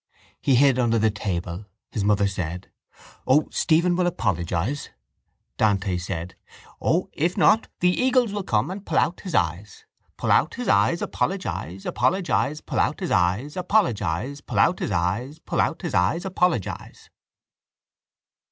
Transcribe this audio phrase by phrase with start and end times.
[0.41, 1.67] He hid under the table.
[1.91, 2.71] His mother said:
[3.27, 4.89] —O, Stephen will apologise.
[5.57, 6.35] Dante said:
[6.81, 9.85] —O, if not, the eagles will come and pull out his eyes.—
[10.17, 13.55] Pull out his eyes, Apologise, Apologise, Pull out his eyes.
[13.55, 17.11] Apologise, Pull out his eyes, Pull out his eyes, Apologise.